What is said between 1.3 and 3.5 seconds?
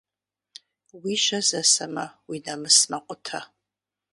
зэсэмэ, уи нэмыс мэкъутэ.